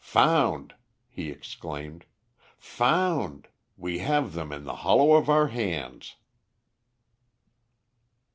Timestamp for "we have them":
3.77-4.51